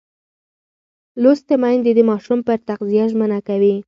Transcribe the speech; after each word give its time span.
لوستې 1.21 1.55
میندې 1.63 1.91
د 1.95 1.99
ماشوم 2.09 2.39
پر 2.47 2.57
تغذیه 2.67 3.05
ژمنه 3.11 3.39
ده. 3.61 3.73